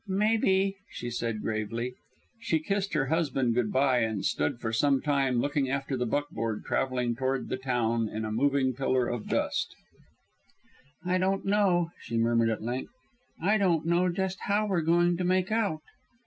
[0.07, 1.93] "Maybe," she said gravely.
[2.39, 6.65] She kissed her husband good by and stood for some time looking after the buckboard
[6.65, 9.75] traveling toward the town in a moving pillar of dust.
[11.05, 12.89] "I don't know," she murmured at length;
[13.39, 15.83] "I don't know just how we're going to make out."